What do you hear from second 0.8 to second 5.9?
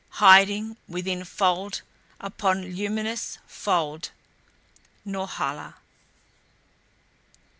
within fold upon luminous fold Norhala!